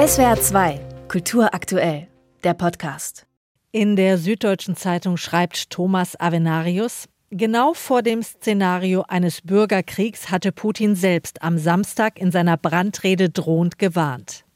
SWR 0.00 0.40
2, 0.40 0.80
Kultur 1.08 1.52
aktuell, 1.52 2.08
der 2.42 2.54
Podcast. 2.54 3.26
In 3.70 3.96
der 3.96 4.16
Süddeutschen 4.16 4.74
Zeitung 4.74 5.18
schreibt 5.18 5.68
Thomas 5.68 6.18
Avenarius, 6.18 7.04
Genau 7.28 7.74
vor 7.74 8.00
dem 8.00 8.22
Szenario 8.22 9.04
eines 9.08 9.42
Bürgerkriegs 9.42 10.30
hatte 10.30 10.52
Putin 10.52 10.94
selbst 10.94 11.42
am 11.42 11.58
Samstag 11.58 12.18
in 12.18 12.32
seiner 12.32 12.56
Brandrede 12.56 13.28
drohend 13.28 13.78
gewarnt. 13.78 14.46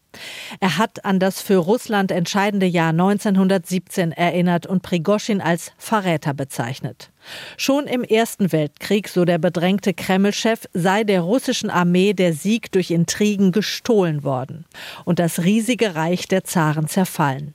Er 0.61 0.79
hat 0.79 1.05
an 1.05 1.19
das 1.19 1.41
für 1.41 1.57
Russland 1.57 2.11
entscheidende 2.11 2.67
Jahr 2.67 2.91
1917 2.91 4.13
erinnert 4.13 4.67
und 4.67 4.83
Prigoschin 4.83 5.41
als 5.41 5.73
Verräter 5.79 6.35
bezeichnet. 6.35 7.11
Schon 7.57 7.87
im 7.87 8.05
Ersten 8.05 8.53
Weltkrieg, 8.53 9.09
so 9.09 9.25
der 9.25 9.39
bedrängte 9.39 9.95
Kreml-Chef, 9.95 10.67
sei 10.73 11.05
der 11.05 11.23
russischen 11.23 11.71
Armee 11.71 12.13
der 12.13 12.33
Sieg 12.33 12.71
durch 12.73 12.91
Intrigen 12.91 13.53
gestohlen 13.53 14.25
worden 14.25 14.67
und 15.05 15.19
das 15.19 15.43
riesige 15.43 15.95
Reich 15.95 16.29
der 16.29 16.45
Zaren 16.45 16.89
zerfallen. 16.89 17.55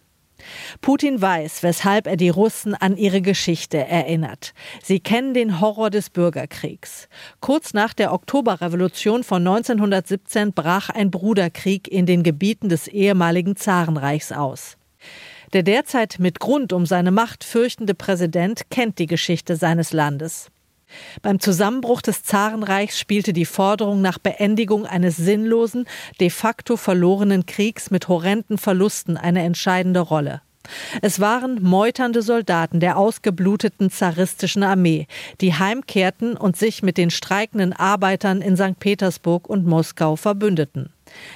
Putin 0.82 1.22
weiß, 1.22 1.64
weshalb 1.64 2.08
er 2.08 2.18
die 2.18 2.30
Russen 2.30 2.76
an 2.76 2.98
ihre 2.98 3.22
Geschichte 3.22 3.78
erinnert. 3.78 4.54
Sie 4.84 5.00
kennen 5.00 5.34
den 5.34 5.60
Horror 5.62 5.90
des 5.90 6.10
Bürgerkriegs. 6.10 7.08
Kurz 7.40 7.74
nach 7.74 7.94
der 7.94 8.14
Oktoberrevolution 8.14 9.24
von 9.24 9.46
1917 9.48 10.54
brach 10.54 10.90
ein 10.90 11.12
Bruderkrieg 11.12 11.88
in 11.88 12.06
den 12.06 12.24
Gebieten 12.24 12.70
des 12.70 12.88
ehemaligen 12.88 13.56
Zarenreichs 13.56 14.32
aus. 14.32 14.78
Der 15.54 15.64
derzeit 15.64 16.18
mit 16.20 16.40
Grund 16.40 16.74
um 16.74 16.86
seine 16.86 17.12
Macht 17.12 17.44
fürchtende 17.44 17.96
Präsident 17.96 18.70
kennt 18.70 19.00
die 19.00 19.08
Geschichte 19.08 19.56
seines 19.56 19.94
Landes. 19.94 20.52
Beim 21.22 21.40
Zusammenbruch 21.40 22.02
des 22.02 22.24
Zarenreichs 22.24 23.00
spielte 23.00 23.34
die 23.34 23.46
Forderung 23.46 24.02
nach 24.02 24.20
Beendigung 24.20 24.86
eines 24.86 25.18
sinnlosen, 25.18 25.86
de 26.20 26.30
facto 26.30 26.78
verlorenen 26.78 27.46
Kriegs 27.46 27.92
mit 27.92 28.08
horrenden 28.08 28.58
Verlusten 28.58 29.18
eine 29.18 29.44
entscheidende 29.44 30.00
Rolle. 30.00 30.42
Es 31.02 31.20
waren 31.20 31.62
meuternde 31.62 32.22
Soldaten 32.22 32.80
der 32.80 32.98
ausgebluteten 32.98 33.90
zaristischen 33.90 34.64
Armee, 34.64 35.08
die 35.42 35.54
heimkehrten 35.54 36.36
und 36.36 36.58
sich 36.58 36.84
mit 36.84 36.98
den 36.98 37.10
streikenden 37.10 37.74
Arbeitern 37.74 38.42
in 38.42 38.56
St. 38.58 38.80
Petersburg 38.80 39.50
und 39.50 39.66
Moskau 39.66 40.16
verbündeten. 40.16 40.94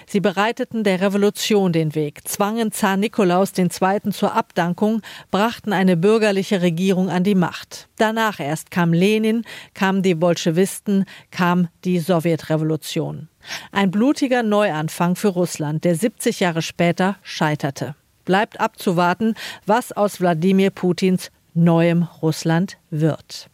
Sie 0.08 0.20
bereiteten 0.20 0.84
der 0.84 1.02
Revolution 1.02 1.74
den 1.74 1.96
Weg, 1.96 2.28
zwangen 2.28 2.72
Zar 2.72 2.98
Nikolaus 2.98 3.54
II. 3.58 4.12
zur 4.12 4.36
Abdankung, 4.36 5.02
brachten 5.32 5.74
eine 5.74 5.98
bürgerliche 5.98 6.62
Regierung 6.62 7.10
an 7.10 7.24
die 7.24 7.36
Macht. 7.36 7.90
Danach 7.98 8.40
erst 8.40 8.72
kam 8.72 8.94
Lenin, 8.94 9.44
kamen 9.74 10.04
die 10.04 10.16
Bolschewisten, 10.16 11.06
kam 11.32 11.70
die 11.84 12.00
Sowjetrevolution. 12.00 13.30
Ein 13.72 13.92
blutiger 13.92 14.44
Neuanfang 14.44 15.16
für 15.16 15.30
Russland, 15.30 15.84
der 15.84 15.96
70 15.96 16.40
Jahre 16.40 16.62
später 16.62 17.18
scheiterte. 17.24 17.96
Bleibt 18.26 18.60
abzuwarten, 18.60 19.36
was 19.66 19.92
aus 19.92 20.20
Wladimir 20.20 20.70
Putins 20.70 21.32
neuem 21.54 22.04
Russland 22.22 22.78
wird. 22.90 23.50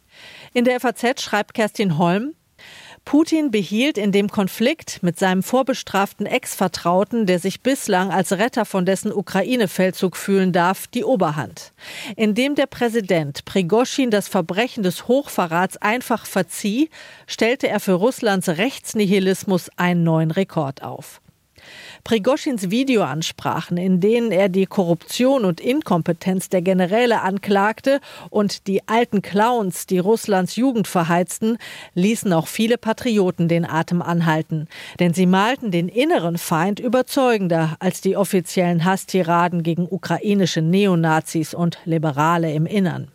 In 0.53 0.65
der 0.65 0.79
FAZ 0.79 1.21
schreibt 1.21 1.53
Kerstin 1.53 1.97
Holm, 1.97 2.33
Putin 3.05 3.49
behielt 3.49 3.97
in 3.97 4.11
dem 4.11 4.29
Konflikt 4.29 5.01
mit 5.01 5.17
seinem 5.17 5.41
vorbestraften 5.41 6.25
Ex-Vertrauten, 6.25 7.25
der 7.25 7.39
sich 7.39 7.61
bislang 7.61 8.11
als 8.11 8.33
Retter 8.33 8.65
von 8.65 8.85
dessen 8.85 9.11
Ukraine-Feldzug 9.11 10.15
fühlen 10.15 10.51
darf, 10.51 10.85
die 10.87 11.03
Oberhand. 11.03 11.73
Indem 12.15 12.55
der 12.55 12.67
Präsident 12.67 13.45
Prigoschin 13.45 14.11
das 14.11 14.27
Verbrechen 14.27 14.83
des 14.83 15.07
Hochverrats 15.07 15.77
einfach 15.77 16.25
verzieh, 16.25 16.89
stellte 17.25 17.67
er 17.67 17.79
für 17.79 17.93
Russlands 17.93 18.47
Rechtsnihilismus 18.49 19.69
einen 19.75 20.03
neuen 20.03 20.31
Rekord 20.31 20.83
auf. 20.83 21.21
Prigoschins 22.03 22.69
Videoansprachen, 22.69 23.77
in 23.77 23.99
denen 23.99 24.31
er 24.31 24.49
die 24.49 24.65
Korruption 24.65 25.45
und 25.45 25.59
Inkompetenz 25.59 26.49
der 26.49 26.61
Generäle 26.61 27.21
anklagte 27.21 27.99
und 28.29 28.67
die 28.67 28.87
alten 28.87 29.21
Clowns, 29.21 29.85
die 29.85 29.99
Russlands 29.99 30.55
Jugend 30.55 30.87
verheizten, 30.87 31.57
ließen 31.93 32.31
auch 32.33 32.47
viele 32.47 32.77
Patrioten 32.77 33.47
den 33.47 33.65
Atem 33.65 34.01
anhalten. 34.01 34.67
Denn 34.99 35.13
sie 35.13 35.25
malten 35.25 35.71
den 35.71 35.87
inneren 35.87 36.37
Feind 36.37 36.79
überzeugender 36.79 37.75
als 37.79 38.01
die 38.01 38.15
offiziellen 38.15 38.85
Hasstiraden 38.85 39.63
gegen 39.63 39.87
ukrainische 39.89 40.61
Neonazis 40.61 41.53
und 41.53 41.79
Liberale 41.85 42.53
im 42.53 42.65
Innern. 42.65 43.09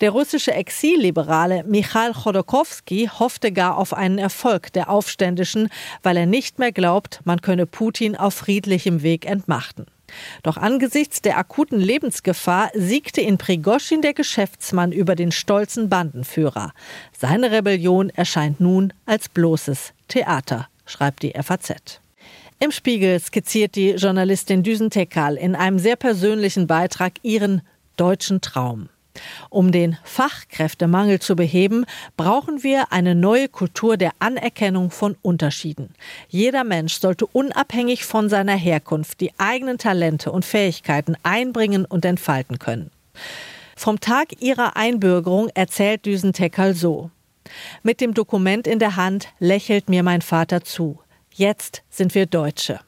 Der 0.00 0.12
russische 0.12 0.54
Exilliberale 0.54 1.62
Michail 1.64 2.14
Chodorkowski 2.14 3.10
hoffte 3.18 3.52
gar 3.52 3.76
auf 3.76 3.92
einen 3.92 4.16
Erfolg 4.16 4.72
der 4.72 4.88
Aufständischen, 4.88 5.68
weil 6.02 6.16
er 6.16 6.24
nicht 6.24 6.58
mehr 6.58 6.72
glaubt, 6.72 7.20
man 7.24 7.42
könne 7.42 7.66
Putin 7.66 8.16
auf 8.16 8.32
friedlichem 8.32 9.02
Weg 9.02 9.26
entmachten. 9.26 9.84
Doch 10.42 10.56
angesichts 10.56 11.20
der 11.20 11.36
akuten 11.36 11.78
Lebensgefahr 11.78 12.70
siegte 12.74 13.20
in 13.20 13.36
Prigoschin 13.36 14.00
der 14.00 14.14
Geschäftsmann 14.14 14.90
über 14.90 15.14
den 15.16 15.32
stolzen 15.32 15.90
Bandenführer. 15.90 16.72
Seine 17.16 17.50
Rebellion 17.50 18.08
erscheint 18.08 18.58
nun 18.58 18.94
als 19.04 19.28
bloßes 19.28 19.92
Theater, 20.08 20.68
schreibt 20.86 21.22
die 21.22 21.34
FAZ. 21.40 22.00
Im 22.58 22.72
Spiegel 22.72 23.20
skizziert 23.20 23.74
die 23.74 23.90
Journalistin 23.90 24.62
Düsentekal 24.62 25.36
in 25.36 25.54
einem 25.54 25.78
sehr 25.78 25.96
persönlichen 25.96 26.66
Beitrag 26.66 27.12
ihren 27.22 27.60
deutschen 27.96 28.40
Traum. 28.40 28.88
Um 29.48 29.72
den 29.72 29.96
Fachkräftemangel 30.04 31.20
zu 31.20 31.36
beheben, 31.36 31.84
brauchen 32.16 32.62
wir 32.62 32.92
eine 32.92 33.14
neue 33.14 33.48
Kultur 33.48 33.96
der 33.96 34.12
Anerkennung 34.18 34.90
von 34.90 35.16
Unterschieden. 35.22 35.94
Jeder 36.28 36.64
Mensch 36.64 37.00
sollte 37.00 37.26
unabhängig 37.26 38.04
von 38.04 38.28
seiner 38.28 38.56
Herkunft 38.56 39.20
die 39.20 39.32
eigenen 39.38 39.78
Talente 39.78 40.30
und 40.30 40.44
Fähigkeiten 40.44 41.16
einbringen 41.22 41.84
und 41.84 42.04
entfalten 42.04 42.58
können. 42.58 42.90
Vom 43.76 43.98
Tag 43.98 44.40
ihrer 44.40 44.76
Einbürgerung 44.76 45.48
erzählt 45.54 46.04
Düsentekal 46.04 46.74
so. 46.74 47.10
Mit 47.82 48.00
dem 48.00 48.14
Dokument 48.14 48.66
in 48.66 48.78
der 48.78 48.96
Hand 48.96 49.28
lächelt 49.38 49.88
mir 49.88 50.02
mein 50.02 50.22
Vater 50.22 50.62
zu. 50.62 51.00
Jetzt 51.32 51.82
sind 51.88 52.14
wir 52.14 52.26
Deutsche. 52.26 52.80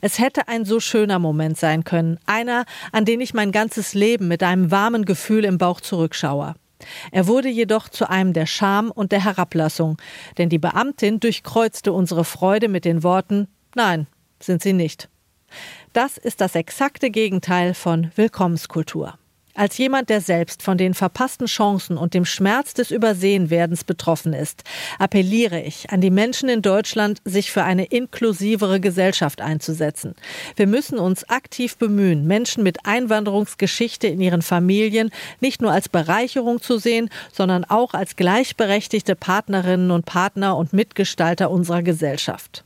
Es 0.00 0.18
hätte 0.18 0.48
ein 0.48 0.64
so 0.64 0.80
schöner 0.80 1.18
Moment 1.18 1.58
sein 1.58 1.84
können, 1.84 2.18
einer, 2.26 2.64
an 2.92 3.04
den 3.04 3.20
ich 3.20 3.34
mein 3.34 3.52
ganzes 3.52 3.94
Leben 3.94 4.28
mit 4.28 4.42
einem 4.42 4.70
warmen 4.70 5.04
Gefühl 5.04 5.44
im 5.44 5.58
Bauch 5.58 5.80
zurückschaue. 5.80 6.54
Er 7.12 7.26
wurde 7.26 7.48
jedoch 7.48 7.88
zu 7.88 8.10
einem 8.10 8.32
der 8.32 8.46
Scham 8.46 8.90
und 8.90 9.12
der 9.12 9.24
Herablassung, 9.24 9.96
denn 10.36 10.50
die 10.50 10.58
Beamtin 10.58 11.20
durchkreuzte 11.20 11.92
unsere 11.92 12.24
Freude 12.24 12.68
mit 12.68 12.84
den 12.84 13.02
Worten 13.02 13.48
Nein, 13.74 14.06
sind 14.40 14.62
sie 14.62 14.72
nicht. 14.72 15.08
Das 15.92 16.16
ist 16.16 16.40
das 16.40 16.54
exakte 16.54 17.10
Gegenteil 17.10 17.74
von 17.74 18.10
Willkommenskultur. 18.16 19.18
Als 19.56 19.78
jemand, 19.78 20.10
der 20.10 20.20
selbst 20.20 20.62
von 20.62 20.76
den 20.76 20.94
verpassten 20.94 21.46
Chancen 21.46 21.96
und 21.96 22.12
dem 22.12 22.24
Schmerz 22.24 22.74
des 22.74 22.90
Übersehenwerdens 22.90 23.84
betroffen 23.84 24.32
ist, 24.32 24.64
appelliere 24.98 25.60
ich 25.60 25.90
an 25.90 26.00
die 26.00 26.10
Menschen 26.10 26.48
in 26.48 26.60
Deutschland, 26.60 27.20
sich 27.24 27.52
für 27.52 27.62
eine 27.62 27.84
inklusivere 27.84 28.80
Gesellschaft 28.80 29.40
einzusetzen. 29.40 30.16
Wir 30.56 30.66
müssen 30.66 30.98
uns 30.98 31.28
aktiv 31.30 31.76
bemühen, 31.76 32.26
Menschen 32.26 32.64
mit 32.64 32.84
Einwanderungsgeschichte 32.84 34.08
in 34.08 34.20
ihren 34.20 34.42
Familien 34.42 35.10
nicht 35.40 35.62
nur 35.62 35.70
als 35.70 35.88
Bereicherung 35.88 36.60
zu 36.60 36.78
sehen, 36.78 37.08
sondern 37.32 37.64
auch 37.64 37.94
als 37.94 38.16
gleichberechtigte 38.16 39.14
Partnerinnen 39.14 39.92
und 39.92 40.04
Partner 40.04 40.56
und 40.56 40.72
Mitgestalter 40.72 41.48
unserer 41.48 41.84
Gesellschaft. 41.84 42.63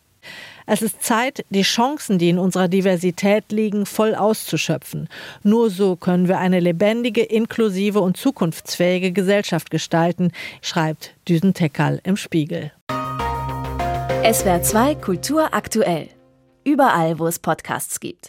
Es 0.71 0.83
ist 0.83 1.03
Zeit, 1.03 1.47
die 1.49 1.63
Chancen, 1.63 2.19
die 2.19 2.29
in 2.29 2.39
unserer 2.39 2.69
Diversität 2.69 3.51
liegen, 3.51 3.87
voll 3.87 4.15
auszuschöpfen. 4.15 5.09
Nur 5.43 5.71
so 5.71 5.97
können 5.97 6.29
wir 6.29 6.39
eine 6.39 6.61
lebendige, 6.61 7.23
inklusive 7.23 8.01
und 8.01 8.19
zukunftsfähige 8.19 9.13
Gesellschaft 9.13 9.71
gestalten, 9.71 10.31
schreibt 10.61 11.15
Düsen 11.27 11.55
Tekal 11.55 12.03
im 12.05 12.19
Spiegel. 12.19 12.71
SWR 14.31 14.61
2 14.61 14.95
Kultur 14.97 15.55
aktuell. 15.55 16.11
Überall, 16.65 17.19
wo 17.19 17.27
es 17.27 17.39
Podcasts 17.39 17.99
gibt. 17.99 18.27